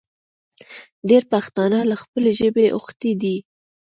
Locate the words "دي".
3.21-3.35